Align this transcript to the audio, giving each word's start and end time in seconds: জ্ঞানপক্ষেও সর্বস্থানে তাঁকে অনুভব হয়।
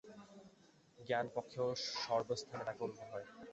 জ্ঞানপক্ষেও 0.99 1.67
সর্বস্থানে 1.99 2.63
তাঁকে 2.67 2.81
অনুভব 2.85 3.07
হয়। 3.11 3.25